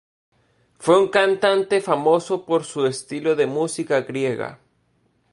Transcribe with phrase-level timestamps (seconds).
[0.79, 4.57] Fue un cantante famoso por su estilo de música griega.